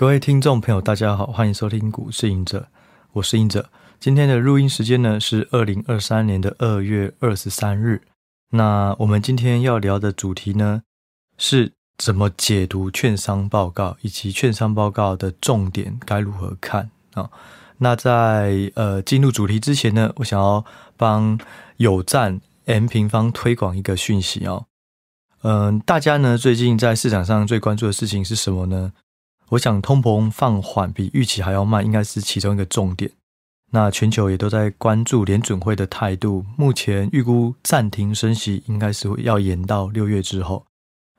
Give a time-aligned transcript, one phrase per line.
[0.00, 2.68] 各位听众朋友，大家好，欢迎收听股市隐者，
[3.12, 3.68] 我是隐者。
[3.98, 8.00] 今天的录音时间呢是二零二三年的二月二十三日。
[8.52, 10.80] 那我们今天要聊的主题呢
[11.36, 17.28] 是怎么解读券商报告，以及券商报告的重点该如何看啊？
[17.76, 20.64] 那在呃进入主题之前呢，我想要
[20.96, 21.38] 帮
[21.76, 24.64] 有赞 M 平方推广一个讯息哦。
[25.42, 28.94] 嗯、大家呢最近在市场上最关注的事情是什么呢？
[29.50, 33.10] 我想通膨放缓比预期还要慢，应该是其中一个重点。
[33.72, 40.64] 那全球也都在关注联准会的态度，目前预估暂停升息，应该是要延到六月之后。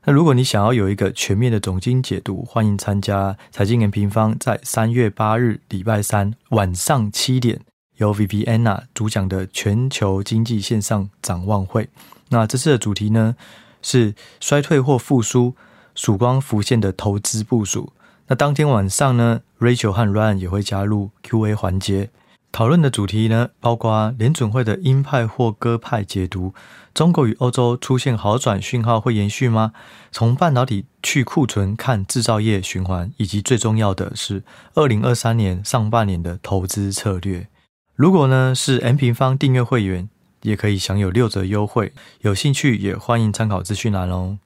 [0.06, 7.60] 那如果你想要有一个全面的总经解读，欢迎参加财经 M 平方在三月八日礼拜三晚上七点
[7.98, 11.90] 由 Viviana 主讲的全球经济线上展望会。
[12.30, 13.36] 那这次的主题呢
[13.82, 15.54] 是衰退或复苏，
[15.96, 17.92] 曙光浮现的投资部署。
[18.28, 22.10] 那当天晚上呢，Rachel 和 Ryan 也会加入 Q&A 环节，
[22.52, 26.54] 讨论的主题呢，包括联准会的鹰派或鸽派解读，
[26.94, 29.74] 中国与欧洲出现好转讯号会延续吗？
[30.12, 34.44] 从半导体去库存看制造业循环，以及最重要的是
[34.76, 37.48] 二零二三年上半年的投资策略。
[37.96, 40.10] 如果呢是 M 平方订阅会员，
[40.44, 44.40] 也可以享有六折优惠，有兴趣也欢迎参考资讯栏哦。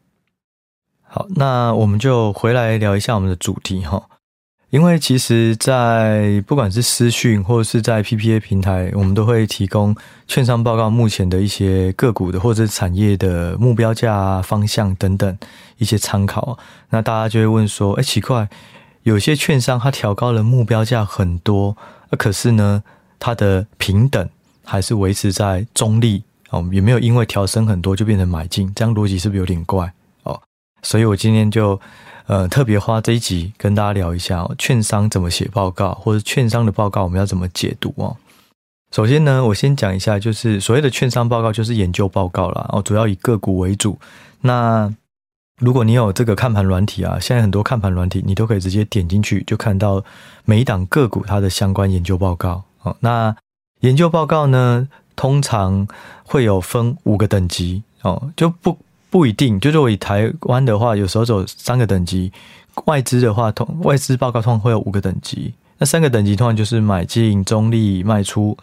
[1.07, 4.03] 好，那我们就回来聊一下我们的主题哈。
[4.71, 9.95] 因为其实，在不管是私讯或者是在 PPA 平台，我们都会提供
[10.27, 15.37] 券商报告目前的一些个股的或者产业的目标价、方向等等
[15.77, 16.57] 一些参考。
[16.89, 18.49] 那大家就会问说：“哎，奇怪，
[19.03, 21.77] 有些券商它调高了目标价很多，
[22.17, 22.83] 可是呢，
[23.17, 24.27] 它的平等
[24.65, 29.93] 还是维持在中立哦，也没有因为调升很多就变成买进，这样逻辑是不是有点怪？”
[30.85, 31.81] 所以我今天就，
[32.27, 38.15] 呃，特别花这一集跟大家聊一下哦，券商怎么写报告，或者券商的报告我们要怎么解读哦。
[38.91, 43.97] 首先呢，我先讲一下，就是所谓的券商报告就是研究报告啦，哦，主要以个股为主。
[44.41, 44.93] 那
[45.59, 50.03] 如果你有这个看盘软体啊，现在很多看盘软体你都可以直接点进去，就看到
[50.45, 52.95] 每一档个股它的相关研究报告哦。
[52.99, 53.35] 那
[53.79, 55.87] 研究报告呢，通常
[56.23, 58.77] 会有分五个等级哦，就不。
[59.15, 62.29] 不一定，就是我以台湾的话，有时候只有三个等级；
[62.83, 65.53] 外资的话，通外资报告通常会有五个等级。
[65.77, 68.57] 那三个等级通常就是买进、中立、卖出，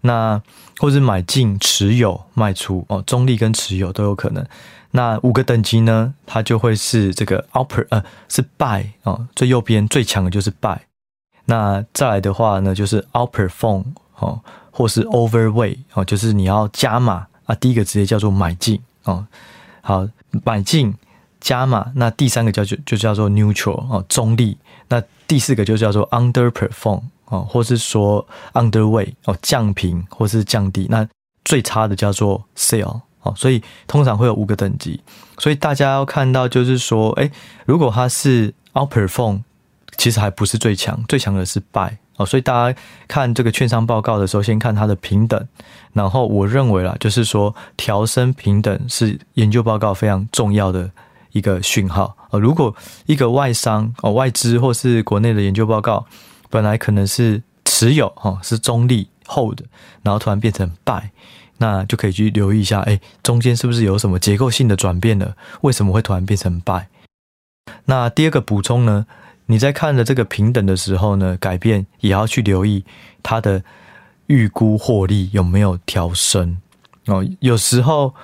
[0.00, 0.40] 那
[0.78, 4.42] 或者买进、持有、卖出哦，中立跟持有都有可能。
[4.92, 10.78] 那五个等级呢，它就会是这个 upper 呃是 buy 哦，最右边最强的就是 buy。
[11.44, 13.84] 那再来的话呢，就是 outperform
[14.16, 14.40] 哦，
[14.70, 17.54] 或是 overweight 哦，就是你要加码啊。
[17.56, 19.26] 第一个直接叫做买进哦。
[19.82, 20.06] 好，
[20.44, 20.94] 买进
[21.40, 24.56] 加码，那第三个叫就就叫做 neutral 哦，中立。
[24.88, 30.86] 那第四个就叫做 underperform 哦，或是说 underweight 哦，降频或是降低。
[30.90, 31.06] 那
[31.44, 35.00] 最差的叫做 sell 哦，所以通常会有五个等级。
[35.38, 37.30] 所以大家要看到就是说，诶，
[37.64, 39.42] 如果它是 outperform，
[39.96, 41.90] 其实还不是最强，最强的是 buy。
[42.16, 42.78] 哦，所以大家
[43.08, 45.48] 看这个券商报告的时候，先看它的平等。
[45.94, 50.90] 然后我认为啦，就是说调升平等是研究报告非常重要的
[51.32, 52.14] 一个讯号。
[52.30, 52.74] 哦，如果
[53.06, 56.04] 一个外商哦，外资或是国内的研究报告
[56.50, 59.60] 本来可能是持有哦，是中立 hold，
[60.02, 61.10] 然后突然变成败
[61.56, 65.34] 那就可以去留意一下，哎，中间是不是有什么结构性的转变了？
[65.62, 66.88] 为什么会突然变成败
[67.86, 69.06] 那第二个补充呢？
[69.50, 72.84] 你在看了这个平等的时候呢，改变也要去留意
[73.20, 73.64] 它的
[74.28, 76.58] 预估获利有没有调升
[77.06, 77.26] 哦。
[77.40, 78.14] 有时候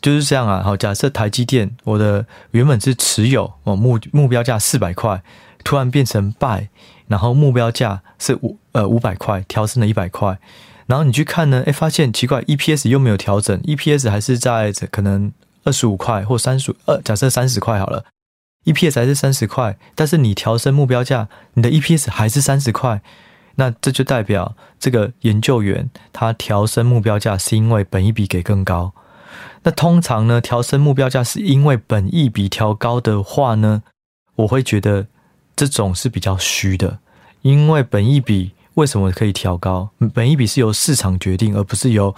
[0.00, 0.62] 就是这样啊。
[0.62, 5.22] 好，假设台积电，我的原本是持有哦，目目标价四百块，
[5.62, 6.68] 突然变成 buy，
[7.06, 10.38] 然后目标价是五呃五百块，调升了一百块。
[10.86, 15.30] 然后你去看呢，哎，发现奇怪，EPS 又没有调整，EPS 还是在可能
[15.64, 18.04] 二十五块或三十二，假设三十块好了。
[18.64, 23.02] EPS 还是三十块，但是你调升目标价，你的 EPS 还是三十块，
[23.56, 28.92] 那这就代表这个研究员他调升目标价是因为本一笔给更高。
[29.64, 33.82] 那通常呢，调升目标价是因为本一笔调高的话呢，
[34.36, 35.06] 我会觉得
[35.56, 36.98] 这种是比较虚的，
[37.42, 39.90] 因为本一笔为什么可以调高？
[40.14, 42.14] 本一笔是由市场决定，而不是由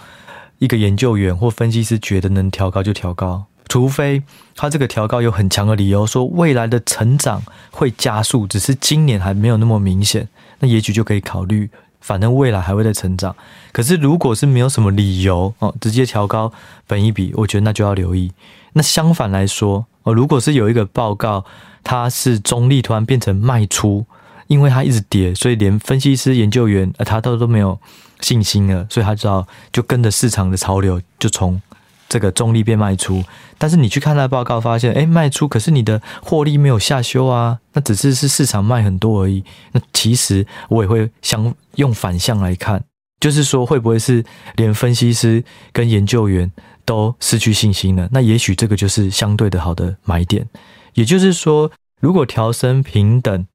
[0.59, 3.45] 一个研究员或分析师觉得能调高就调高。
[3.67, 4.21] 除非
[4.55, 7.41] 他这个调高有很强的理由，说未来的成长
[7.71, 10.27] 会加速，只是今年还没有那么明显，
[10.59, 11.69] 那也许就可以考虑，
[11.99, 13.35] 反正未来还会再成长。
[13.71, 16.53] 可是如果是没有什么理由哦，直接调高
[16.87, 18.31] 本一比，我觉得那就要留意。
[18.73, 21.43] 那相反来说哦，如果是有一个报告，
[21.83, 24.05] 它是中立突然变成卖出，
[24.47, 27.79] 因为它一直跌，所以连分析师、研究员呃他都都没有
[28.21, 31.61] 信心了，所以他知道就跟着市场的潮流就从
[32.07, 33.23] 这个中立变卖出。
[33.57, 39.43] 但是你去看他的报告，发现诶卖出，可是你的获利没有下修啊，那只是是市场卖很多而已。
[39.71, 42.83] 那其实我也会想用反向来看，
[43.19, 44.23] 就是说会不会是
[44.55, 46.51] 连分析师跟研究员
[46.83, 48.09] 都失去信心了？
[48.11, 50.47] 那也许这个就是相对的好的买点。
[50.93, 53.47] 也就是说，如果调升平等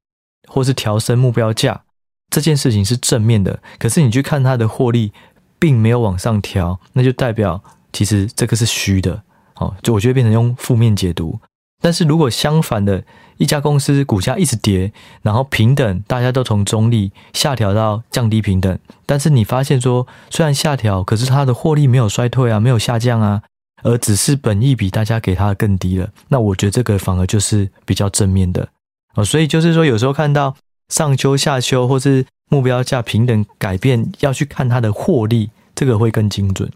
[0.47, 1.83] 或是调升目标价
[2.29, 5.11] 这件事情是正面的，可是你去看它的获利
[5.59, 9.21] 并没有往上调，那就代表其实这个是虚的。
[9.55, 11.39] 哦，就我觉得变成用负面解读。
[11.83, 13.03] 但是如果相反的，
[13.37, 14.93] 一家公司股价一直跌，
[15.23, 18.77] 然后平等大家都从中立下调到降低平等，
[19.07, 23.41] 但是你发现说，虽然下调，可是它的获利没有衰退啊，没有下降啊，
[23.81, 28.69] 而只是本益比大家给它的更低了，那我觉得这个反而就是比较正面的
[29.15, 29.25] 哦。
[29.25, 30.55] 所以就是说，有时候看到
[30.89, 36.71] 上修、下修，或是目标价平等改变，要去看它的获利，这个会更精准。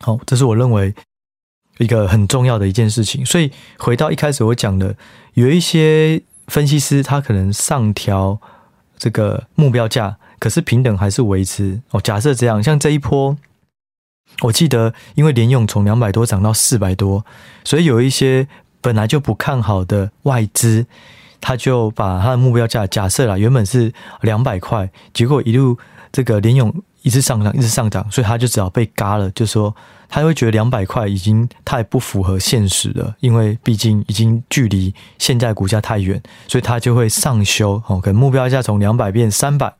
[0.00, 0.94] 好，这是我认为。
[1.78, 4.96] 一个很重要的一件事情，所以回到一开始我讲的，
[5.34, 8.40] 有一些分析师他可能上调
[8.96, 12.00] 这个目标价，可是平等还是维持哦。
[12.00, 13.36] 假设这样，像这一波，
[14.40, 17.26] 我记得因为联用从两百多涨到四百多，
[17.62, 18.48] 所以有一些
[18.80, 20.86] 本来就不看好的外资，
[21.42, 25.76] 他就把他的目标价假设啦，原本是两百块，结果一路
[26.16, 26.72] 这个联咏
[27.02, 29.76] 一直上涨，一直上涨，所以他就只好被嘎了，就说。
[30.08, 39.74] 他会觉得两百块已经太不符合现实了，因为毕竟已经距离现在股价太远，所以他就会上修哦，可能目标价从两百变三百，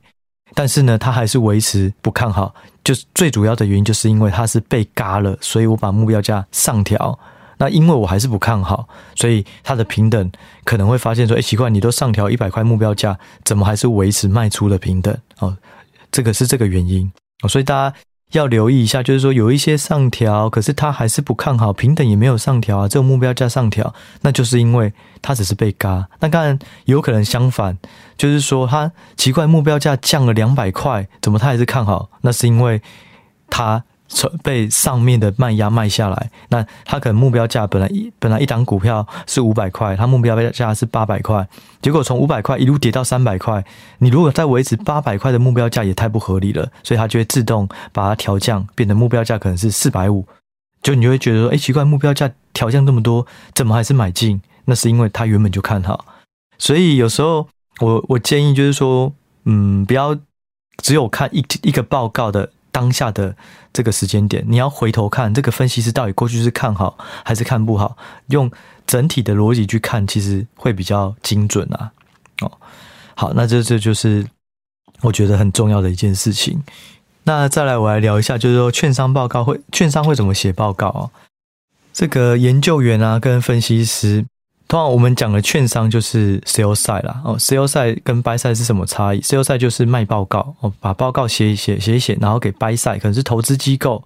[0.53, 7.17] 但是呢，他还是维持不看好，就是最主要的原因就是因为他是被嘎了，所以我把目标价上调。
[7.57, 10.29] 那因为我还是不看好，所以他的平等
[10.65, 15.17] 可能会发现说，哎，奇怪，你都上调一百块目标价，怎么还是维持卖出的平等？
[15.39, 15.55] 哦，
[16.11, 17.11] 这个是这个原因
[17.43, 17.95] 哦，所以大家。
[18.31, 26.05] 要留意一下，就是说有一些上调，可是他还是不看好，平等也没有上调啊，这个目标价上调，那就是因为他只是被嘎。
[26.19, 27.77] 那当然有可能相反，
[28.17, 32.09] 就是说他奇怪目标价降了两百块，怎么他还是看好？
[32.19, 32.81] 那是因为
[33.49, 33.81] 他。
[34.41, 41.47] 被上面的卖压卖下来，那他可能目标价本来一本来一档股票是五百块，他目标价是八百块，
[41.81, 43.63] 结果从五百块一路跌到三百块，
[43.99, 50.25] 你如果再维持八百块的目标价也太不合理了，所以他就会自动把它调降，变成目标价可能是四百五，
[50.81, 54.41] 就你就会觉得说，哎，奇怪，目标价调降这么多，怎么还是买进？
[54.65, 56.05] 那是因为他原本就看好，
[56.57, 57.47] 所以有时候
[57.81, 59.13] 我我建议就是说，
[59.43, 60.17] 嗯，不要
[60.77, 62.51] 只有看一一个报告的。
[62.77, 63.35] 当下的
[63.73, 66.95] 这个时间点，你要回头看这个分析师到底过去是看好
[67.25, 67.97] 还是看不好，
[68.27, 68.51] 用
[68.85, 71.91] 整体的逻辑去看，其实会比较精准啊。
[72.41, 72.51] 哦，
[73.15, 74.23] 好，那这这就是
[75.01, 76.61] 我觉得很重要的一件事情。
[77.23, 81.09] 那再来，我来聊一下，就是说券商报告会，券商会怎么写报告啊？
[81.91, 84.23] 这个研究员啊，跟分析师。
[84.67, 94.03] 通常我们讲的券商就是 sell side 啦，哦，sell side 跟 buy side 是什么差异？sell side 就是卖报告，哦，把报告写一写，写一写，然后给 buy side，可能是投资机构，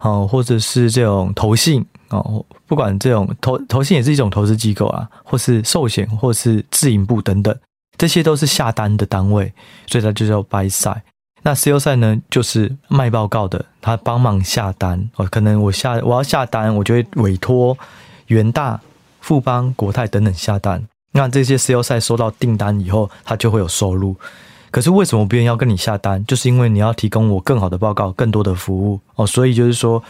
[0.00, 7.54] 哦，或者是这种投信，哦，不管这种投投信也是一种投资机构啊，或是寿险，或是自营部等等，
[7.98, 9.52] 这些都是下单的单位，
[9.88, 11.02] 所以它就叫 buy side。
[11.42, 17.76] 那 sell side 呢，就是卖报告的，他帮忙下单，哦，可能我下我要下单，我就会委托
[18.28, 18.80] 元大。
[19.20, 24.16] 富邦、国泰等等下单，那这些 sell side 收到订单以后，他就会有收入。
[24.70, 26.22] 可是为什么别人要跟你下单？
[26.26, 29.26] 就是因为你要提供我更好的报告、更多的服务哦。
[29.26, 30.02] 所以就是说，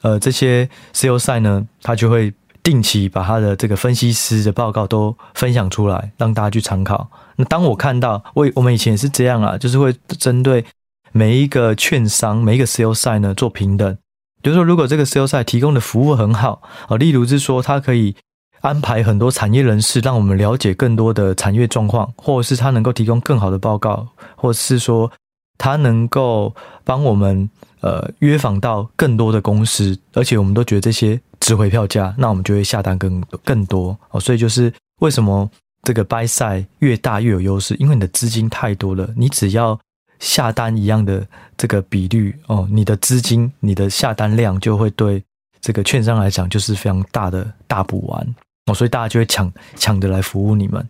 [0.00, 7.08] 呃，这些 sell side 呢，他就会定期把他的这个分析师的报告都分享出来，让大家去参考。
[7.36, 10.64] 那当我看到，我我们以前也是这样啊，就是会针对
[11.12, 13.98] 每一个券商、每一个 sell side 呢做评等。
[14.40, 18.16] 比如说，如果这个 sell side 提供的服务很好啊，例如是说他可以。
[18.60, 25.10] 安排很多产业人士，让我们了解更多的产业状况，或者是他能够提供更好的报告，或者是说
[25.56, 27.48] 他能够帮我们
[27.80, 34.20] 呃约访到更多的公司，而且我们都觉得这些值回票价，那我们就会下单更更多哦。
[34.20, 35.48] 所以就是为什么
[35.82, 39.78] 这个 buy side 越大越有优势，因为你的资金太多了，你只要
[40.18, 41.24] 下单一样的
[41.56, 45.22] 这个比率哦，你的资金、你的下单量就会对
[45.60, 48.34] 这个券商来讲就是非常大的大补丸。
[48.68, 50.86] 哦所以大家就会抢抢着来服务你们，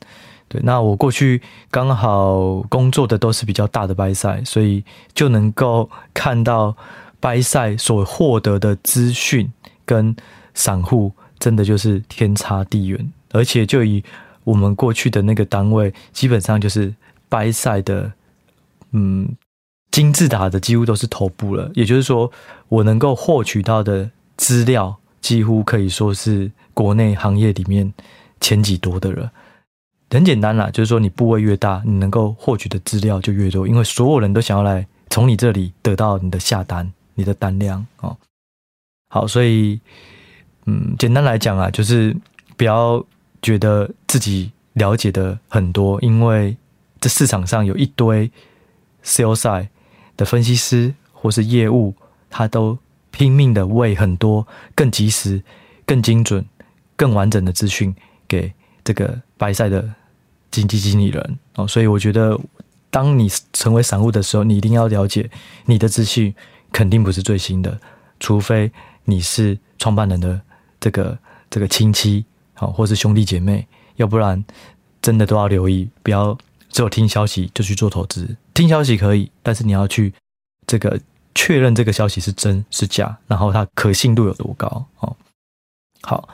[0.48, 0.60] 对。
[0.64, 6.76] 那我过去刚好工作的都是比较大的 buy side，所以就能够看到
[7.20, 9.50] buy side 所获得的资讯
[9.84, 10.14] 跟
[10.54, 13.12] 散户真的就是天差地远。
[13.32, 14.02] 而且就以
[14.44, 16.94] 我们过去的那个单位，基本上就是
[17.28, 18.10] buy side 的，
[18.92, 19.28] 嗯，
[19.90, 21.70] 金字塔的几乎都是头部了。
[21.74, 22.32] 也就是说，
[22.68, 27.92] 我能够获取到的资料，几乎可以说是国内行业里面
[28.40, 29.30] 前几多的人。
[30.10, 38.16] 很简单啦，就是说你部位越大，你能够获取的资料就越多，因为所有人都想要来从你这里得到你的下单、你的单量哦。
[39.10, 39.78] 好，所以
[40.64, 42.16] 嗯，简单来讲啊，就是
[42.56, 43.04] 不要
[43.42, 46.56] 觉得自己了解的很多，因为
[47.00, 48.30] 这市场上有一堆
[49.04, 49.66] sales
[50.16, 51.94] 的分析师或是业务，
[52.30, 52.78] 他都
[53.18, 54.46] 拼命的为很多
[54.76, 55.42] 更及时、
[55.84, 56.44] 更精准、
[56.94, 57.92] 更完整的资讯
[58.28, 58.52] 给
[58.84, 59.92] 这个白赛的
[60.52, 62.38] 经纪经理人哦，所以我觉得，
[62.90, 65.28] 当你成为散户的时候，你一定要了解
[65.64, 66.32] 你的资讯
[66.70, 67.76] 肯定不是最新的，
[68.20, 68.70] 除非
[69.04, 70.40] 你是创办人的
[70.78, 71.18] 这个
[71.50, 74.44] 这个亲戚好，或是兄弟姐妹，要不然
[75.02, 78.36] 真的都要留意，不要只有听消息就去做投资。
[78.54, 80.14] 听消息可以，但是你要去
[80.68, 81.00] 这个
[81.38, 85.14] 确认这个消息是真是假，然后它可信度有多高哦。
[86.02, 86.28] 好，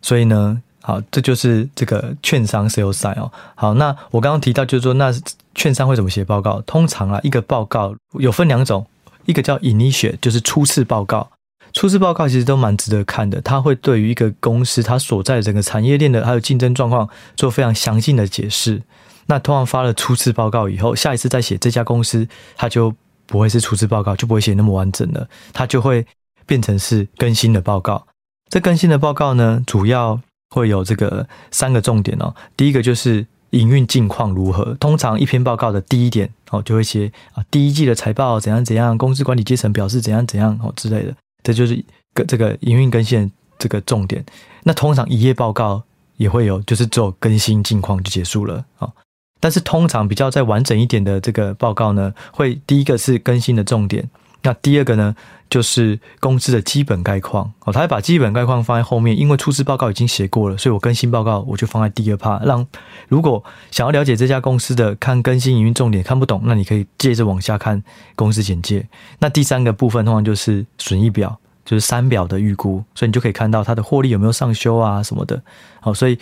[0.00, 0.62] 所以呢。
[0.82, 3.30] 好，这就是这个券商 sell side 哦。
[3.54, 5.12] 好，那我刚刚提到就是说，那
[5.54, 6.58] 券商会怎么写报告？
[6.62, 8.86] 通常啊，一个报告有分两种，
[9.26, 11.30] 一个叫 initial，就是初次报告。
[11.74, 17.06] 初次报告其实都蛮值得看的，它会对于一个公司它所在整个产业链的还有竞争状况
[17.36, 18.80] 做非常详尽的解释。
[19.26, 22.92] 那通常发了初次报告以后，下一次再写这家公司，它就
[23.30, 26.04] 不会是初次报告，就不会写那么完整了，它就会
[26.46, 28.04] 变成是更新的报告。
[28.48, 30.20] 这更新的报告呢，主要
[30.50, 32.34] 会有这个三个重点哦。
[32.56, 34.74] 第一个就是营运近况如何。
[34.80, 41.14] 通常一篇报告的第一点哦，就会写啊，第一季的财报怎样怎样，公司管理阶层表示怎样怎样哦之类的。
[41.44, 44.24] 这就是个这个营运更新这个重点。
[44.64, 45.80] 那通常一页报告
[46.16, 48.90] 也会有，就是做更新近况就结束了啊。
[49.40, 54.08] 但是通常比较再完整一点的这个报告呢，会第一个是更新的重点。
[54.42, 55.14] 那第二个呢，
[55.50, 62.66] 就是公司的基本概况哦，他会把基本概况放在后面，因为初次报告已经写过了，所以我更新报告我就放在第二 part，让
[63.08, 67.82] 如果想要了解这家公司的看更新营运重点看不懂，那你可以接着往下看
[68.16, 68.86] 公司简介。
[69.18, 75.42] 那第三个部分通常就是损益表，就是三表的预估，所以你就可以看到它的获利有没有上修啊什么的。
[75.80, 76.18] 好，所以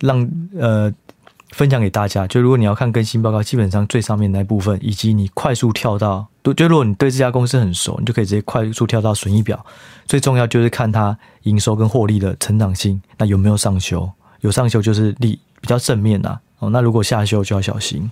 [0.00, 0.92] 让呃。
[1.50, 6.26] 分享给大家，就如果你要看更新报告，基本上最上面那部分，以及你快速跳到，
[6.56, 9.64] 就如果你对这家公司很熟，你就可以直接快速跳到损益表。
[10.06, 14.10] 最重要就是看它营收跟获利的成长性，那有没有上修？
[14.40, 16.38] 有上修就是利比较正面呐。
[16.58, 18.10] 哦，那如果下修就要小心。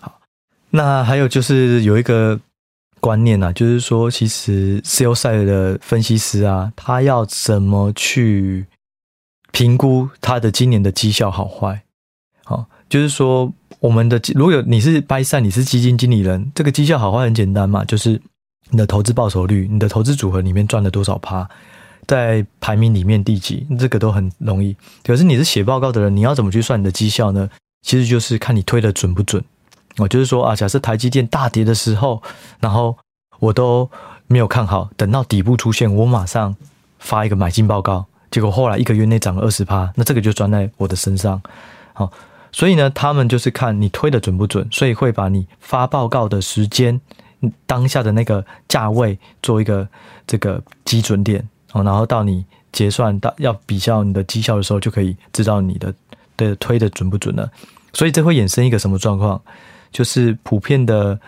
[0.00, 0.20] 好，
[0.70, 2.38] 那还有就是有一个
[3.00, 8.66] 观念呐，就是说其实 sell side 的分析师啊，他要怎么去
[9.50, 11.82] 评估他的今年的绩效好坏？
[12.44, 12.66] 好。
[12.88, 18.20] 就是说，我们的如果有你是 buy side，你是基金经理人，这个绩效好坏很简单嘛，就是
[18.70, 21.48] 你的投资报酬率，你的投资组合里面赚了多少趴，
[22.06, 24.76] 在排名里面第几，这个都很容易。
[25.02, 27.50] 可是你是写报告的人，你要怎么去算你的绩效呢？
[27.82, 29.42] 其实就是看你推的准不准。
[29.98, 32.22] 我就是说啊，假设台积电大跌的时候，
[32.60, 32.96] 然后
[33.40, 33.90] 我都
[34.28, 36.54] 没有看好，等到底部出现，我马上
[37.00, 41.42] 发一个买进报告，结果后来一个月内涨了二十趴，那这个就赚在我的身上，
[41.92, 42.12] 好。
[42.56, 46.98] 所以呢，他们就是看你推的准不准，所以会把你发报告的时间、
[47.66, 49.86] 当下的那个价位做一个
[50.26, 55.94] 这个基准点哦，然后到你结算到要比较你的绩效的时候，就可以知道你的
[56.34, 57.46] 的推的准不准了。
[57.92, 59.38] 所以这会衍生一个什么状况？
[59.92, 61.20] 就是普遍的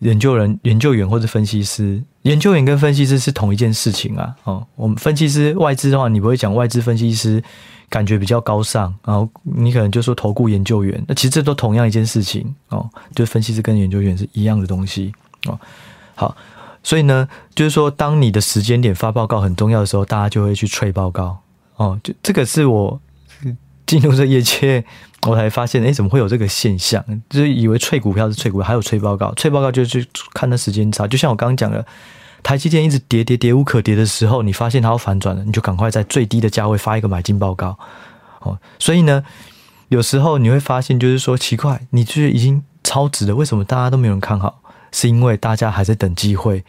[0.00, 4.34] 研究人、研究员或者分析师，研究员跟分析师是同一件事情啊。
[4.44, 7.42] 哦，我们分析师外资的话，你不会讲外资分析师。
[7.88, 15.12] 感觉比较高尚，然后你可能就说投顾研究员，那其实这都同样一件事情哦，就分析师跟研究员是一样的东西
[15.44, 15.56] 哦。
[16.16, 16.36] 好，
[16.82, 21.38] 所以呢，就是说，当你的时间点发报告很重要的时候，大家就会去催报告
[21.76, 21.96] 哦。
[22.02, 23.00] 就这个是我
[23.86, 24.84] 进入这业界，
[25.26, 27.04] 我才发现，哎，怎么会有这个现象？
[27.28, 31.06] 就是以为催股票是催股票，还有催报告，催报告就是去看那时间差。
[31.06, 31.84] 就像我刚刚讲的。
[32.42, 37.76] 台积电一直跌跌跌无可跌的时候，你发现它要反转了，你就赶快在最低的价位发一个买进报告。
[38.42, 39.24] 哦，所以呢，
[39.88, 44.60] 有时候你会发现，就是说奇怪，你就是已经超值了，为什么大家都没有人看好？
[44.92, 46.62] 是因为大家还在等机会。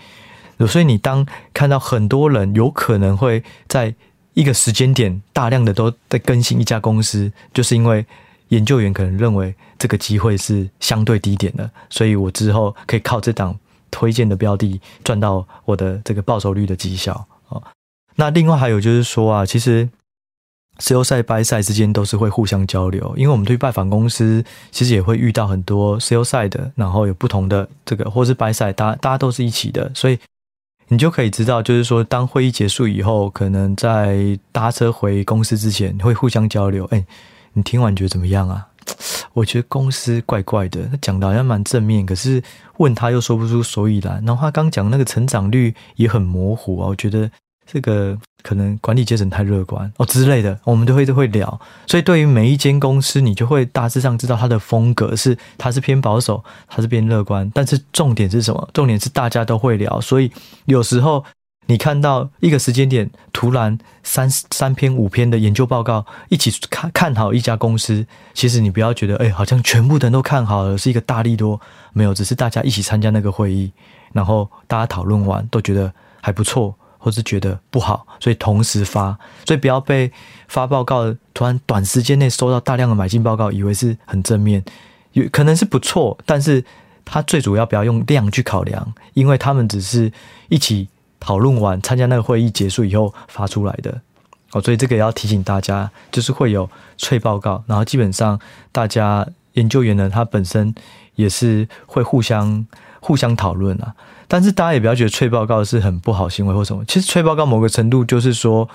[0.67, 1.23] 所以你当
[1.53, 3.93] 看到很多人有可能会在
[4.33, 8.03] 一个时间点大量的都在更新一家公司，就是因为
[8.49, 13.57] 研究员可能认为这个机会是相对低点的，所以我之后可以靠这档。
[13.89, 17.57] 推荐的标的赚到我的这个报酬率的绩效啊。
[18.17, 19.87] 那另外还有就是说啊，其实
[20.79, 30.19] sell side buy side 之间都是会互相交流，因为我们去拜访公司，其实也会遇到很多 sell side 的，然后有不同的这个，或是 buy side，大家大家都是一起的，所以
[30.89, 36.85] 你就可以知道，就是说，当会议结束以后，可能在搭车回公司之前会互相交流。
[36.91, 37.05] 哎，
[37.57, 38.67] 你听完觉得怎么样啊？
[39.33, 42.41] 我觉得公司怪怪的，他讲的好像蛮正面，可是
[42.77, 47.29] 问他又说不出所以然，然后他刚讲那个成长率也很模糊啊，我觉得。
[47.69, 51.59] 这个可能管理阶层太乐观哦之类的，我们都会都会聊。
[51.85, 57.51] 所以对于每一间公司，你就会大致上知道它的风格是，它是偏保守，它是偏乐观。
[57.53, 58.69] 但是重点是什么？
[58.73, 59.99] 重点是大家都会聊。
[59.99, 60.31] 所以
[60.63, 61.21] 有时候
[61.67, 71.61] 你看到一个时间点，突然三三篇五篇的研究报告一起看看好一家公司，其实你不要觉得哎，好像全部的人都看好了，是一个大利多。
[71.93, 73.71] 没有，只是大家一起参加那个会议，
[74.13, 76.75] 然后大家讨论完都觉得还不错。
[76.99, 80.11] 或是觉得不好，所以同时发，所以不要被
[80.47, 84.61] 发报告突然短时间内收到大量的买进报告，以为是很正面，
[85.13, 86.65] 有可能是不错，但是
[87.05, 90.11] 他最主要不要用量去考量，因为他们只是
[90.49, 90.89] 一起
[91.27, 93.99] 讨论完，参加那个会议结束以后发出来的
[94.53, 98.39] 哦，所以这个也要提醒大家，就是会有脆报告，然后基本上
[98.71, 100.73] 大家研究员呢，他本身
[101.15, 102.65] 也是会互相
[103.01, 103.93] 互相讨论啊。
[104.29, 106.85] 但是大家也不要觉得催报告是很不好行为或什么。
[106.85, 108.69] 其实催报告某个程度就是说，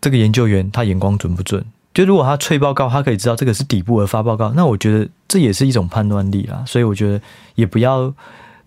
[0.00, 1.64] 这个研究员他眼光准不准？
[1.94, 6.64] 就如果他催报告，他可以知道这个是底部而发报告，那我觉得这也是一种判断力啦。
[6.66, 7.20] 所以我觉得
[7.54, 8.12] 也不要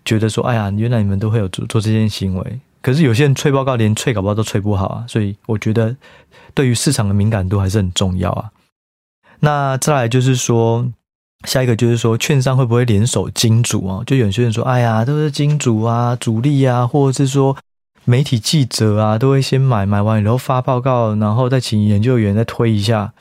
[0.02, 2.60] 觉得说，哎呀，原来你们都会有做做这件行为。
[2.82, 5.04] 可是有些人吹报告连催稿报都吹不好啊。
[5.08, 5.96] 所以我觉得
[6.52, 8.50] 对于市场的敏感度还是很重要啊。
[9.40, 10.92] 那再来就是说。
[11.44, 14.00] 下一个就是说，券商会不会联手金主啊？
[14.06, 17.56] 就有些人说，哎呀，都是金主啊、主力啊，或者是说
[18.04, 23.12] 媒体记者啊，都会先买，买完以后发报告，然后再请研究员再推一下。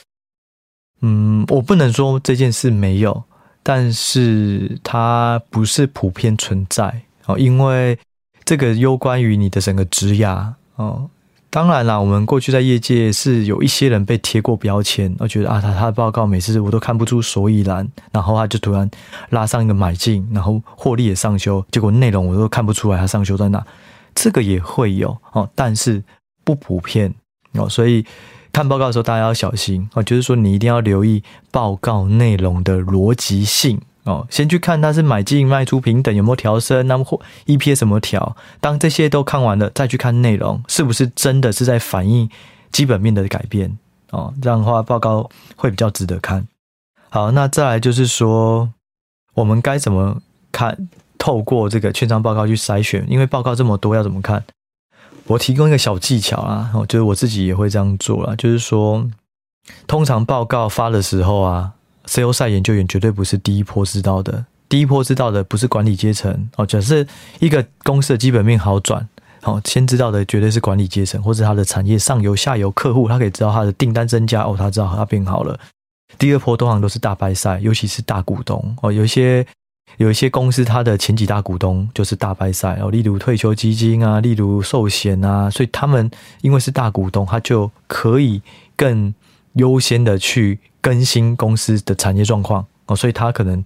[1.01, 3.24] 嗯，我不能说这件事没有，
[3.63, 7.98] 但是它不是普遍存在哦，因为
[8.44, 11.10] 这个攸关于你的整个职涯哦。
[11.50, 18.90] 当然啦，我们过去在业界是有一些人被贴过标签，我觉得啊，他他的报告每次我都看不出所以然，然后他就突然
[19.32, 23.62] 拉上一个买进，然后获利也上修，结果内容我都看不出来他上修在哪，
[24.16, 26.01] 这个也会有哦，但是
[26.46, 27.14] 不普遍
[27.56, 28.06] 哦，所以
[28.54, 33.82] 看报告的时候大家要小心哦，就是说你一定要留意报告内容的逻辑性。
[34.03, 38.35] 哦，先去看它是买进卖出平等有没有调升，那么或 EPS 怎么调？
[38.59, 42.27] 当这些都看完了，再去看内容，是不是真的是在反映
[42.72, 43.77] 基本面的改变？
[44.09, 46.48] 哦，这样的话报告会比较值得看。
[47.09, 48.74] 好，那再来就是说，
[49.35, 50.20] 我们该怎么
[50.51, 50.90] 看？
[51.20, 54.44] 透过这个券商报告去筛选，因为报告这么多，要怎么看？
[55.27, 59.07] 我提供一个小技巧啊，哦，就是我自己也会这样做啦，就是说，
[59.85, 61.74] 通常报告发的时候啊。
[62.05, 66.66] Sell side 研究员绝对不是第一波知道的，第一波知道的不是管理阶层哦。
[66.66, 67.05] 假设
[67.40, 69.07] 一个公司的基本面好转，
[69.42, 75.59] 好，先知道的绝对是管理阶层，或者他的产业上游、下游客户，他可以知道他的订单增加哦，他知道他变好了。
[76.18, 78.92] 第二波通常都是大 buy side，尤其是大股东哦。
[78.92, 79.46] 有一些
[79.98, 86.09] 有一些公司，它的前几大股东就是大 buy side 哦，例如退休基金啊，例如寿险啊，所以他们
[86.42, 88.42] 因为是大股东，他就可以
[88.75, 89.14] 更
[89.53, 90.59] 优先的去。
[90.81, 93.63] 更新公司的产业状况哦，所以他可能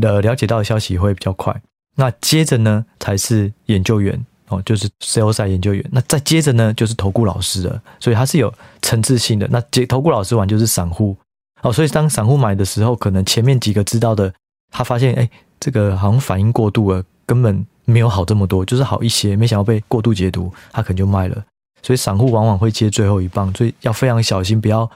[0.00, 1.60] 的了解到的消息会比较快。
[1.96, 5.84] 那接着呢，才是研究员哦，就是 sell side 研究员。
[5.90, 7.82] 那再接着呢，就是投顾老师了。
[8.00, 9.48] 所以它是有层次性的。
[9.50, 11.16] 那接投顾老师完就是散户
[11.62, 14.32] 哦，所以当散户买的时候，可能前面几个知道的，
[14.70, 15.28] 他发现哎，
[15.60, 21.44] 这个好像反应过度了，根本没有好这么多，就是好一些，没想到被过度解读，他可能就卖了。
[21.82, 24.90] 所以散户往往会接最后一棒，所以要非常小心，不要。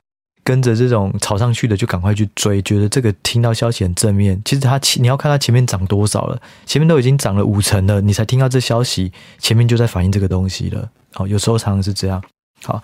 [0.47, 4.41] 跟着这种炒上去的就赶快去追，觉得这个听到消息很正面。
[4.45, 10.89] 其实它前你要看它前面涨多少了，前面都已经涨了五成了，你才听到这消息，前面就在反映这个东西了。
[11.15, 12.23] 好，有时候常常是这样。
[12.63, 12.81] 好，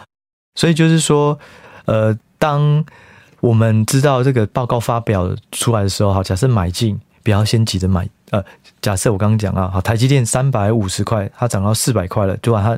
[0.57, 1.39] 所以就是说，
[1.85, 2.85] 呃，当
[3.39, 8.09] 我们知道这个报告发表出来的时候，好，假设买进，不要先急着买。
[8.31, 8.45] 呃，
[8.81, 12.77] 假设我刚刚讲啊，好，台积电三百五十块，它涨到四百块了，就把它。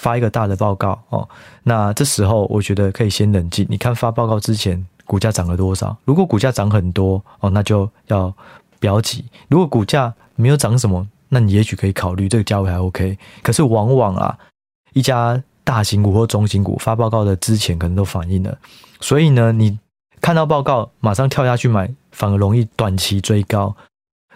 [0.00, 1.28] 发一个大的报告哦，
[1.62, 3.66] 那这时候我觉得可以先冷静。
[3.68, 5.94] 你看发报告之前股价涨了多少？
[6.06, 8.32] 如果股价涨很多哦，那就要
[8.78, 9.22] 不要急。
[9.48, 13.18] 如果股价没有涨什么，那你也许可以考虑这个价位还 OK。
[13.42, 14.38] 可是往往啊，
[14.94, 18.56] 一家大型股或中型股发报告的之前可能都反映了，
[19.00, 19.78] 所以呢，你
[20.22, 23.76] 看到报告马上跳下去买，反而容易短期追高。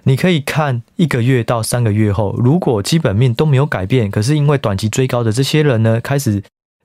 [0.05, 6.43] 你可以看一个月到三个月后，如果基本面都没有改变，可是因为短期追高的这些人呢，开始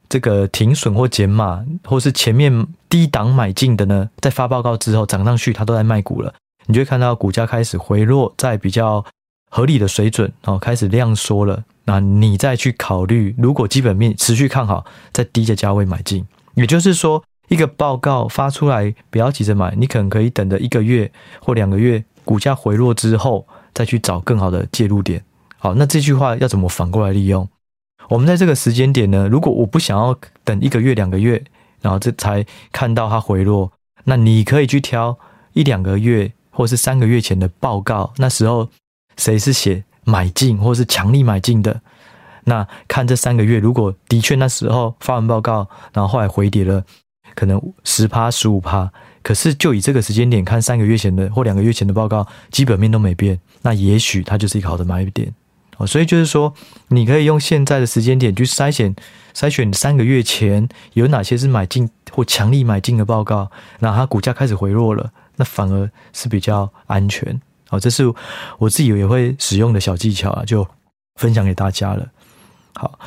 [0.08, 6.34] 这个停损或减码，或是前面低档买进的呢，在发报告之后涨上去，他都在卖股了，
[6.65, 9.05] 你就会看到股价开始回落，在比较
[9.49, 11.63] 合理的水准，然后开始量缩了。
[11.86, 25.19] 那你再去考虑，如果基本面持续看好，在低的价位买进，也就是说，一个报告发出来，不要急着买，你可能可以等着一个月或两个月，股价回落之后，再去找更好的介入点。
[25.57, 27.49] 好，那这句话要怎么反过来利用？
[28.07, 31.43] 我们在这个时间点呢，如果我不想要等一个月、两个月，
[31.81, 33.71] 然后这才看到它回落，
[34.03, 35.17] 那你可以去挑
[35.53, 38.69] 一两个月或是三个月前的报告，那时候
[39.17, 41.81] 谁是写买进或是强力买进的？
[42.43, 46.83] 那看这三个月，如果的确那时候发完报告，然后后来回跌了，
[47.33, 55.34] 可能十趴、十五趴，可是就以这个时间点看三个月前的或两个月前的报告，基本面都没变，那也许它就是一个好的买点
[55.77, 55.86] 哦。
[55.86, 56.53] 所以就是说，
[56.88, 58.95] 你可以用现在的时间点去筛选，
[59.34, 67.39] 筛选三个月前有哪些是买进或强力买进的报告，那它股价开始回落了，那反而是比较安全。
[67.67, 68.12] 好，这是
[68.58, 70.67] 我自己也会使用的小技巧啊，就
[71.15, 72.08] 分享给大家了。
[72.73, 72.97] 好，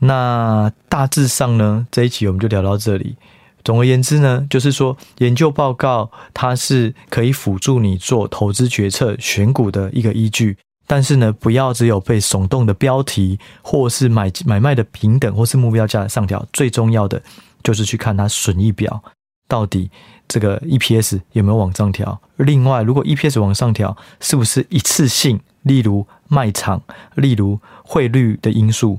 [0.00, 3.16] 那大致上呢，这一期我们就聊到这里。
[3.64, 10.56] 总而言之呢，就是说研究报告它是可以辅助你做投资决策、选股的一个依据。
[10.86, 16.44] 但是呢，不要只有被耸动的标题，或是买买卖的平等，或是目标价上调。
[16.52, 17.22] 最重要的
[17.62, 19.02] 就是去看它损益表，
[19.48, 19.90] 到底
[20.28, 22.20] 这个 EPS 有没有往上调。
[22.36, 25.40] 另外，如果 EPS 往上调，是不是一次性？
[25.62, 26.82] 例如卖场，
[27.14, 28.98] 例如汇率的因素。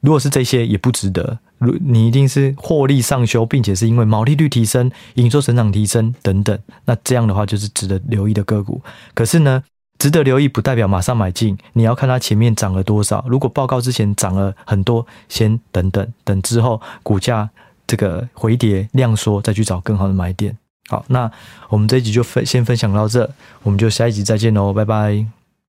[0.00, 1.40] 如果是这些，也不值得。
[1.58, 8.82] 如你一定是获利上修，并且是因为毛利率提升、营收成长提升等等，那这样的话就是值得留意的个股。
[9.14, 9.62] 可是呢，
[9.98, 13.24] 值得留意不代表马上买进，你要看它前面涨了多少。
[13.28, 17.48] 如果报告之前涨了很多，先等等，等之后股价
[17.86, 20.56] 这个回跌量缩，再去找更好的买点。
[20.88, 21.30] 好，那
[21.68, 23.28] 我们这一集就分先分享到这，
[23.62, 25.45] 我们就下一集再见喽，拜拜。